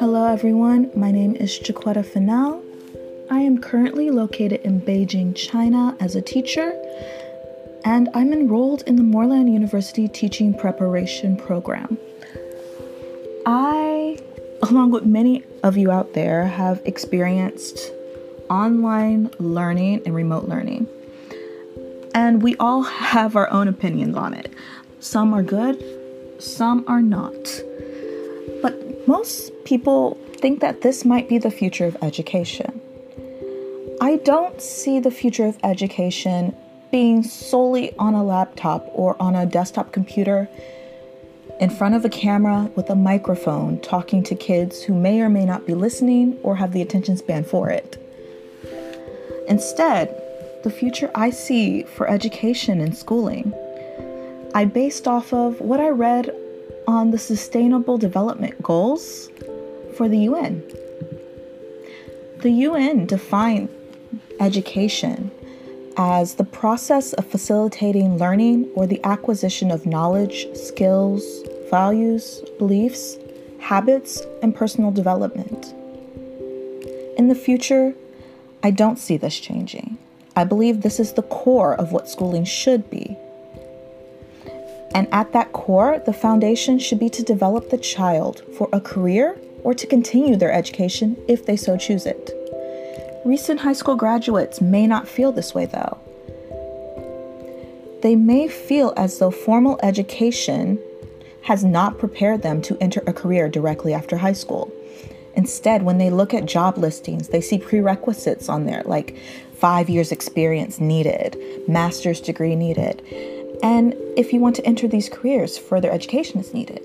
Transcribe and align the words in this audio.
Hello, 0.00 0.26
everyone. 0.26 0.90
My 0.96 1.12
name 1.12 1.36
is 1.36 1.56
Chiquetta 1.56 2.04
Fennell. 2.04 2.60
I 3.30 3.38
am 3.38 3.58
currently 3.60 4.10
located 4.10 4.60
in 4.62 4.80
Beijing, 4.80 5.36
China, 5.36 5.96
as 6.00 6.16
a 6.16 6.20
teacher, 6.20 6.72
and 7.84 8.08
I'm 8.12 8.32
enrolled 8.32 8.82
in 8.88 8.96
the 8.96 9.04
Moreland 9.04 9.52
University 9.52 10.08
Teaching 10.08 10.52
Preparation 10.52 11.36
Program. 11.36 11.96
I, 13.46 14.18
along 14.62 14.90
with 14.90 15.06
many 15.06 15.44
of 15.62 15.76
you 15.76 15.92
out 15.92 16.12
there, 16.14 16.44
have 16.44 16.82
experienced 16.84 17.78
online 18.50 19.30
learning 19.38 20.02
and 20.04 20.12
remote 20.12 20.48
learning. 20.48 20.88
And 22.16 22.42
we 22.42 22.56
all 22.56 22.82
have 23.14 23.36
our 23.36 23.48
own 23.50 23.68
opinions 23.68 24.16
on 24.16 24.34
it. 24.34 24.52
Some 24.98 25.32
are 25.32 25.44
good, 25.44 25.80
some 26.40 26.84
are 26.88 27.00
not. 27.02 27.62
But 28.62 29.06
most 29.06 29.52
people 29.64 30.18
think 30.38 30.60
that 30.60 30.82
this 30.82 31.04
might 31.04 31.28
be 31.28 31.38
the 31.38 31.50
future 31.50 31.86
of 31.86 31.96
education. 32.02 32.80
I 34.00 34.16
don't 34.16 34.60
see 34.60 35.00
the 35.00 35.10
future 35.10 35.46
of 35.46 35.58
education 35.62 36.54
being 36.90 37.22
solely 37.22 37.94
on 37.96 38.14
a 38.14 38.22
laptop 38.22 38.86
or 38.92 39.20
on 39.20 39.34
a 39.34 39.46
desktop 39.46 39.92
computer 39.92 40.48
in 41.60 41.70
front 41.70 41.94
of 41.94 42.04
a 42.04 42.08
camera 42.08 42.70
with 42.74 42.90
a 42.90 42.94
microphone 42.94 43.80
talking 43.80 44.22
to 44.24 44.34
kids 44.34 44.82
who 44.82 44.94
may 44.94 45.20
or 45.20 45.28
may 45.28 45.44
not 45.44 45.66
be 45.66 45.74
listening 45.74 46.38
or 46.42 46.56
have 46.56 46.72
the 46.72 46.82
attention 46.82 47.16
span 47.16 47.44
for 47.44 47.70
it. 47.70 47.96
Instead, 49.48 50.20
the 50.64 50.70
future 50.70 51.10
I 51.14 51.30
see 51.30 51.82
for 51.82 52.08
education 52.08 52.80
and 52.80 52.96
schooling, 52.96 53.52
I 54.54 54.64
based 54.64 55.06
off 55.06 55.32
of 55.32 55.60
what 55.60 55.80
I 55.80 55.88
read 55.88 56.34
on 56.86 57.10
the 57.10 57.18
Sustainable 57.18 57.98
Development 57.98 58.60
Goals 58.62 59.30
for 59.96 60.08
the 60.08 60.18
UN. 60.18 60.62
The 62.40 62.50
UN 62.50 63.06
defined 63.06 63.68
education 64.40 65.30
as 65.96 66.34
the 66.34 66.44
process 66.44 67.12
of 67.12 67.26
facilitating 67.26 68.18
learning 68.18 68.70
or 68.74 68.86
the 68.86 69.00
acquisition 69.04 69.70
of 69.70 69.86
knowledge, 69.86 70.46
skills, 70.54 71.24
values, 71.70 72.42
beliefs, 72.58 73.16
habits, 73.60 74.22
and 74.42 74.54
personal 74.54 74.90
development. 74.90 75.72
In 77.16 77.28
the 77.28 77.34
future, 77.34 77.94
I 78.62 78.70
don't 78.70 78.98
see 78.98 79.16
this 79.16 79.38
changing. 79.38 79.98
I 80.36 80.44
believe 80.44 80.80
this 80.80 80.98
is 80.98 81.12
the 81.12 81.22
core 81.22 81.74
of 81.74 81.92
what 81.92 82.08
schooling 82.08 82.44
should 82.44 82.90
be. 82.90 83.13
And 84.94 85.12
at 85.12 85.32
that 85.32 85.52
core, 85.52 86.00
the 86.06 86.12
foundation 86.12 86.78
should 86.78 87.00
be 87.00 87.10
to 87.10 87.22
develop 87.22 87.68
the 87.68 87.78
child 87.78 88.42
for 88.56 88.68
a 88.72 88.80
career 88.80 89.36
or 89.64 89.74
to 89.74 89.86
continue 89.86 90.36
their 90.36 90.52
education 90.52 91.16
if 91.26 91.44
they 91.44 91.56
so 91.56 91.76
choose 91.76 92.06
it. 92.06 92.30
Recent 93.24 93.60
high 93.60 93.72
school 93.72 93.96
graduates 93.96 94.60
may 94.60 94.86
not 94.86 95.08
feel 95.08 95.32
this 95.32 95.54
way 95.54 95.66
though. 95.66 95.98
They 98.02 98.14
may 98.14 98.48
feel 98.48 98.92
as 98.96 99.18
though 99.18 99.30
formal 99.30 99.80
education 99.82 100.78
has 101.42 101.64
not 101.64 101.98
prepared 101.98 102.42
them 102.42 102.62
to 102.62 102.76
enter 102.80 103.02
a 103.06 103.12
career 103.12 103.48
directly 103.48 103.94
after 103.94 104.18
high 104.18 104.32
school. 104.32 104.70
Instead, 105.36 105.82
when 105.82 105.98
they 105.98 106.10
look 106.10 106.32
at 106.32 106.46
job 106.46 106.78
listings, 106.78 107.28
they 107.28 107.40
see 107.40 107.58
prerequisites 107.58 108.48
on 108.48 108.66
there 108.66 108.82
like 108.84 109.16
five 109.54 109.88
years 109.88 110.12
experience 110.12 110.78
needed, 110.78 111.36
master's 111.66 112.20
degree 112.20 112.54
needed. 112.54 113.02
And 113.62 113.94
if 114.16 114.32
you 114.32 114.40
want 114.40 114.56
to 114.56 114.66
enter 114.66 114.88
these 114.88 115.08
careers, 115.08 115.56
further 115.56 115.90
education 115.90 116.40
is 116.40 116.52
needed. 116.52 116.82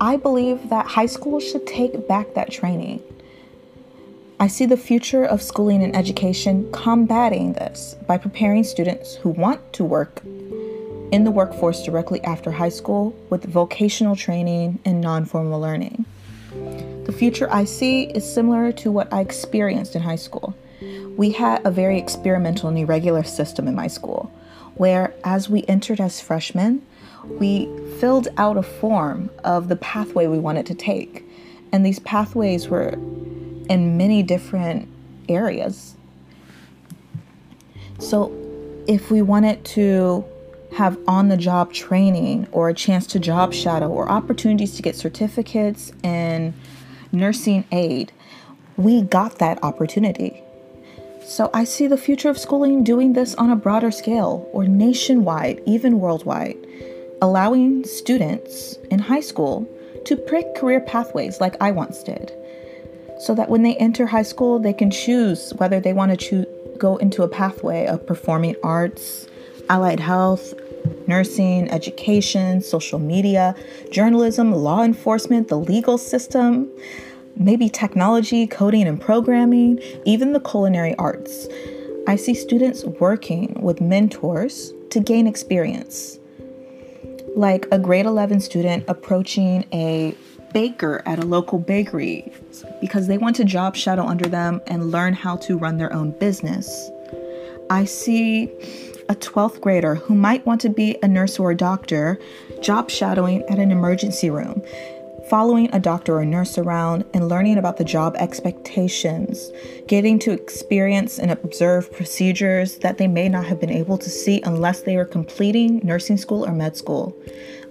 I 0.00 0.16
believe 0.16 0.68
that 0.68 0.86
high 0.86 1.06
school 1.06 1.40
should 1.40 1.66
take 1.66 2.06
back 2.06 2.34
that 2.34 2.50
training. 2.50 3.02
I 4.38 4.48
see 4.48 4.66
the 4.66 4.76
future 4.76 5.24
of 5.24 5.40
schooling 5.40 5.82
and 5.82 5.96
education 5.96 6.70
combating 6.70 7.54
this 7.54 7.96
by 8.06 8.18
preparing 8.18 8.64
students 8.64 9.14
who 9.14 9.30
want 9.30 9.72
to 9.72 9.84
work 9.84 10.22
in 11.12 11.24
the 11.24 11.30
workforce 11.30 11.82
directly 11.82 12.22
after 12.24 12.50
high 12.50 12.68
school 12.68 13.16
with 13.30 13.44
vocational 13.44 14.14
training 14.14 14.78
and 14.84 15.00
non 15.00 15.24
formal 15.24 15.60
learning. 15.60 16.04
The 17.04 17.14
future 17.16 17.48
I 17.50 17.64
see 17.64 18.04
is 18.04 18.30
similar 18.30 18.72
to 18.72 18.90
what 18.90 19.10
I 19.12 19.20
experienced 19.20 19.94
in 19.94 20.02
high 20.02 20.16
school. 20.16 20.54
We 21.16 21.30
had 21.30 21.64
a 21.64 21.70
very 21.70 21.98
experimental 21.98 22.68
and 22.68 22.76
irregular 22.76 23.22
system 23.22 23.68
in 23.68 23.74
my 23.74 23.86
school, 23.86 24.30
where 24.76 25.14
as 25.24 25.48
we 25.48 25.64
entered 25.64 26.00
as 26.00 26.20
freshmen, 26.20 26.82
we 27.24 27.68
filled 27.98 28.28
out 28.36 28.56
a 28.56 28.62
form 28.62 29.30
of 29.44 29.68
the 29.68 29.76
pathway 29.76 30.26
we 30.26 30.38
wanted 30.38 30.66
to 30.66 30.74
take. 30.74 31.24
And 31.72 31.84
these 31.84 31.98
pathways 32.00 32.68
were 32.68 32.90
in 33.68 33.96
many 33.96 34.22
different 34.22 34.88
areas. 35.28 35.96
So, 37.98 38.32
if 38.86 39.10
we 39.10 39.22
wanted 39.22 39.64
to 39.64 40.24
have 40.74 40.98
on 41.08 41.28
the 41.28 41.36
job 41.36 41.72
training 41.72 42.46
or 42.52 42.68
a 42.68 42.74
chance 42.74 43.06
to 43.08 43.18
job 43.18 43.52
shadow 43.52 43.88
or 43.88 44.08
opportunities 44.08 44.76
to 44.76 44.82
get 44.82 44.94
certificates 44.94 45.90
in 46.02 46.54
nursing 47.12 47.64
aid, 47.72 48.12
we 48.76 49.02
got 49.02 49.38
that 49.38 49.62
opportunity. 49.64 50.42
So 51.36 51.50
I 51.52 51.64
see 51.64 51.86
the 51.86 51.98
future 51.98 52.30
of 52.30 52.38
schooling 52.38 52.82
doing 52.82 53.12
this 53.12 53.34
on 53.34 53.50
a 53.50 53.56
broader 53.56 53.90
scale 53.90 54.48
or 54.54 54.64
nationwide, 54.64 55.60
even 55.66 56.00
worldwide, 56.00 56.56
allowing 57.20 57.84
students 57.84 58.78
in 58.90 58.98
high 59.00 59.20
school 59.20 59.68
to 60.06 60.16
pick 60.16 60.54
career 60.54 60.80
pathways 60.80 61.38
like 61.38 61.54
I 61.60 61.72
once 61.72 62.02
did. 62.02 62.32
So 63.20 63.34
that 63.34 63.50
when 63.50 63.62
they 63.64 63.76
enter 63.76 64.06
high 64.06 64.22
school, 64.22 64.58
they 64.58 64.72
can 64.72 64.90
choose 64.90 65.52
whether 65.58 65.78
they 65.78 65.92
want 65.92 66.18
to 66.18 66.46
go 66.78 66.96
into 66.96 67.22
a 67.22 67.28
pathway 67.28 67.84
of 67.84 68.06
performing 68.06 68.56
arts, 68.62 69.28
allied 69.68 70.00
health, 70.00 70.54
nursing, 71.06 71.70
education, 71.70 72.62
social 72.62 72.98
media, 72.98 73.54
journalism, 73.90 74.52
law 74.52 74.82
enforcement, 74.82 75.48
the 75.48 75.58
legal 75.58 75.98
system, 75.98 76.70
maybe 77.36 77.68
technology, 77.68 78.46
coding 78.46 78.86
and 78.86 79.00
programming, 79.00 79.80
even 80.04 80.32
the 80.32 80.40
culinary 80.40 80.94
arts. 80.96 81.48
I 82.08 82.16
see 82.16 82.34
students 82.34 82.84
working 82.84 83.58
with 83.60 83.80
mentors 83.80 84.72
to 84.90 85.00
gain 85.00 85.26
experience. 85.26 86.18
Like 87.34 87.66
a 87.70 87.78
grade 87.78 88.06
11 88.06 88.40
student 88.40 88.84
approaching 88.88 89.66
a 89.72 90.16
baker 90.52 91.02
at 91.04 91.18
a 91.18 91.26
local 91.26 91.58
bakery 91.58 92.32
because 92.80 93.08
they 93.08 93.18
want 93.18 93.36
to 93.36 93.44
job 93.44 93.76
shadow 93.76 94.06
under 94.06 94.26
them 94.26 94.60
and 94.66 94.90
learn 94.90 95.12
how 95.12 95.36
to 95.36 95.58
run 95.58 95.76
their 95.76 95.92
own 95.92 96.12
business. 96.18 96.90
I 97.68 97.84
see 97.84 98.44
a 99.08 99.14
12th 99.14 99.60
grader 99.60 99.96
who 99.96 100.14
might 100.14 100.46
want 100.46 100.60
to 100.62 100.68
be 100.68 100.96
a 101.02 101.08
nurse 101.08 101.38
or 101.38 101.50
a 101.50 101.56
doctor 101.56 102.18
job 102.60 102.90
shadowing 102.90 103.42
at 103.44 103.58
an 103.58 103.70
emergency 103.70 104.30
room, 104.30 104.62
following 105.28 105.68
a 105.72 105.80
doctor 105.80 106.18
or 106.18 106.24
nurse 106.24 106.56
around 106.56 107.04
and 107.12 107.28
learning 107.28 107.58
about 107.58 107.76
the 107.76 107.84
job 107.84 108.14
expectations, 108.18 109.50
getting 109.88 110.18
to 110.20 110.30
experience 110.30 111.18
and 111.18 111.30
observe 111.30 111.92
procedures 111.92 112.78
that 112.78 112.98
they 112.98 113.08
may 113.08 113.28
not 113.28 113.44
have 113.46 113.60
been 113.60 113.70
able 113.70 113.98
to 113.98 114.08
see 114.08 114.40
unless 114.42 114.82
they 114.82 114.96
were 114.96 115.04
completing 115.04 115.80
nursing 115.82 116.16
school 116.16 116.46
or 116.46 116.52
med 116.52 116.76
school. 116.76 117.16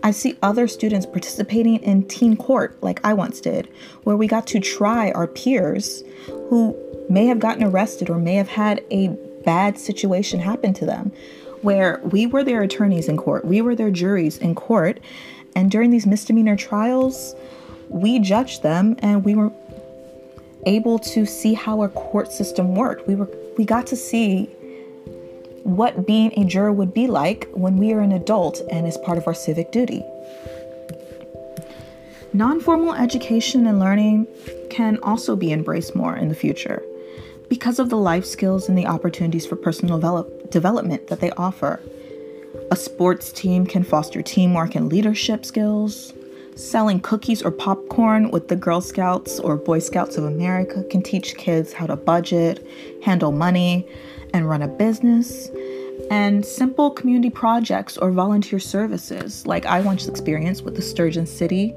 I 0.03 0.11
see 0.11 0.37
other 0.41 0.67
students 0.67 1.05
participating 1.05 1.77
in 1.77 2.07
teen 2.07 2.35
court 2.35 2.81
like 2.83 2.99
I 3.05 3.13
once 3.13 3.39
did, 3.41 3.69
where 4.03 4.17
we 4.17 4.27
got 4.27 4.47
to 4.47 4.59
try 4.59 5.11
our 5.11 5.27
peers 5.27 6.03
who 6.49 6.77
may 7.09 7.25
have 7.27 7.39
gotten 7.39 7.63
arrested 7.63 8.09
or 8.09 8.17
may 8.17 8.35
have 8.35 8.49
had 8.49 8.83
a 8.91 9.09
bad 9.45 9.79
situation 9.79 10.39
happen 10.39 10.73
to 10.73 10.85
them 10.85 11.11
where 11.61 11.99
we 12.03 12.27
were 12.27 12.43
their 12.43 12.61
attorneys 12.61 13.07
in 13.07 13.17
court, 13.17 13.43
we 13.43 13.59
were 13.59 13.75
their 13.75 13.89
juries 13.89 14.37
in 14.37 14.53
court, 14.53 14.99
and 15.55 15.71
during 15.71 15.89
these 15.89 16.05
misdemeanor 16.05 16.55
trials, 16.55 17.33
we 17.89 18.19
judged 18.19 18.61
them 18.61 18.95
and 18.99 19.23
we 19.23 19.35
were 19.35 19.51
able 20.65 20.99
to 20.99 21.25
see 21.25 21.53
how 21.53 21.79
our 21.79 21.89
court 21.89 22.31
system 22.31 22.75
worked. 22.75 23.07
We 23.07 23.15
were 23.15 23.29
we 23.57 23.65
got 23.65 23.87
to 23.87 23.95
see 23.95 24.45
what 25.63 26.05
being 26.05 26.31
a 26.37 26.45
juror 26.45 26.71
would 26.71 26.93
be 26.93 27.07
like 27.07 27.49
when 27.53 27.77
we 27.77 27.93
are 27.93 27.99
an 27.99 28.11
adult 28.11 28.61
and 28.71 28.87
is 28.87 28.97
part 28.97 29.17
of 29.17 29.27
our 29.27 29.33
civic 29.33 29.71
duty. 29.71 30.03
Non 32.33 32.59
formal 32.59 32.93
education 32.93 33.65
and 33.65 33.79
learning 33.79 34.27
can 34.69 34.99
also 35.01 35.35
be 35.35 35.53
embraced 35.53 35.95
more 35.95 36.15
in 36.15 36.27
the 36.27 36.35
future 36.35 36.83
because 37.49 37.79
of 37.79 37.89
the 37.89 37.97
life 37.97 38.25
skills 38.25 38.67
and 38.67 38.77
the 38.77 38.85
opportunities 38.85 39.45
for 39.45 39.55
personal 39.55 39.97
develop- 39.97 40.51
development 40.51 41.07
that 41.07 41.21
they 41.21 41.31
offer. 41.31 41.79
A 42.71 42.75
sports 42.75 43.31
team 43.31 43.67
can 43.67 43.83
foster 43.83 44.23
teamwork 44.23 44.73
and 44.73 44.91
leadership 44.91 45.45
skills. 45.45 46.13
Selling 46.55 46.99
cookies 46.99 47.43
or 47.43 47.51
popcorn 47.51 48.31
with 48.31 48.47
the 48.47 48.55
Girl 48.55 48.81
Scouts 48.81 49.39
or 49.39 49.55
Boy 49.55 49.79
Scouts 49.79 50.17
of 50.17 50.23
America 50.23 50.83
can 50.89 51.03
teach 51.03 51.35
kids 51.35 51.73
how 51.73 51.85
to 51.85 51.95
budget, 51.95 52.65
handle 53.03 53.31
money, 53.31 53.87
and 54.33 54.49
run 54.49 54.63
a 54.63 54.67
business. 54.67 55.49
And 56.09 56.43
simple 56.43 56.89
community 56.89 57.29
projects 57.29 57.97
or 57.97 58.09
volunteer 58.09 58.59
services, 58.59 59.45
like 59.45 59.67
I 59.67 59.81
once 59.81 60.07
experienced 60.07 60.63
with 60.63 60.75
the 60.75 60.81
Sturgeon 60.81 61.27
City, 61.27 61.75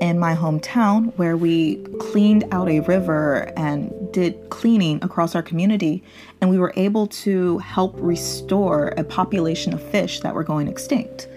in 0.00 0.18
my 0.18 0.34
hometown 0.34 1.12
where 1.16 1.36
we 1.36 1.76
cleaned 1.98 2.44
out 2.52 2.68
a 2.68 2.80
river 2.80 3.52
and 3.56 3.92
did 4.12 4.50
cleaning 4.50 5.02
across 5.02 5.34
our 5.34 5.42
community 5.42 6.02
and 6.40 6.50
we 6.50 6.58
were 6.58 6.72
able 6.76 7.06
to 7.06 7.58
help 7.58 7.94
restore 7.98 8.88
a 8.96 9.04
population 9.04 9.72
of 9.72 9.82
fish 9.90 10.20
that 10.20 10.34
were 10.34 10.44
going 10.44 10.68
extinct. 10.68 11.28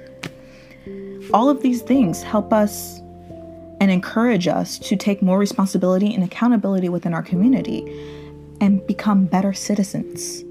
All 1.33 1.49
of 1.49 1.61
these 1.61 1.81
things 1.81 2.23
help 2.23 2.53
us 2.53 2.99
and 3.79 3.91
encourage 3.91 4.47
us 4.47 4.79
to 4.79 4.95
take 4.95 5.21
more 5.21 5.37
responsibility 5.37 6.13
and 6.13 6.23
accountability 6.23 6.89
within 6.89 7.13
our 7.13 7.23
community 7.23 7.85
and 8.59 8.85
become 8.87 9.25
better 9.25 9.53
citizens. 9.53 10.43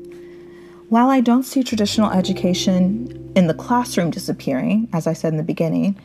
While 0.89 1.11
I 1.11 1.21
don't 1.21 1.43
see 1.43 1.65
traditional 1.65 2.11
education 2.11 3.33
in 3.35 3.49
the 3.49 3.55
classroom 3.55 4.11
disappearing, 4.11 4.89
as 4.93 5.07
I 5.09 5.13
said 5.13 5.33
in 5.33 5.37
the 5.37 5.43
beginning, 5.43 5.99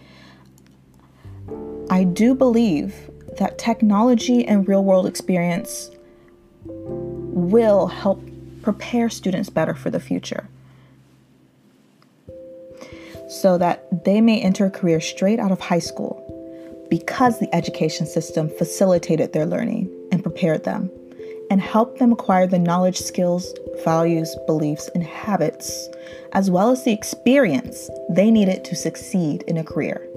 I 1.91 2.05
do 2.05 2.33
believe 2.33 2.95
that 3.38 3.57
technology 3.57 4.47
and 4.47 4.65
real 4.65 4.81
world 4.81 5.05
experience 5.05 5.91
will 6.63 7.88
help 7.88 8.23
prepare 8.61 9.09
students 9.09 9.49
better 9.49 9.73
for 9.73 9.89
the 9.89 9.99
future 9.99 10.47
so 13.27 13.57
that 13.57 14.05
they 14.05 14.21
may 14.21 14.41
enter 14.41 14.65
a 14.65 14.71
career 14.71 15.01
straight 15.01 15.38
out 15.38 15.51
of 15.51 15.59
high 15.59 15.79
school 15.79 16.88
because 16.89 17.39
the 17.39 17.53
education 17.53 18.05
system 18.05 18.49
facilitated 18.57 19.33
their 19.33 19.45
learning 19.45 19.91
and 20.13 20.23
prepared 20.23 20.63
them 20.63 20.89
and 21.49 21.59
helped 21.59 21.99
them 21.99 22.13
acquire 22.13 22.47
the 22.47 22.57
knowledge, 22.57 22.97
skills, 22.97 23.53
values, 23.83 24.38
beliefs, 24.47 24.89
and 24.95 25.03
habits, 25.03 25.89
as 26.31 26.49
well 26.49 26.71
as 26.71 26.85
the 26.85 26.93
experience 26.93 27.89
they 28.09 28.31
needed 28.31 28.63
to 28.63 28.77
succeed 28.77 29.43
in 29.45 29.57
a 29.57 29.63
career. 29.63 30.07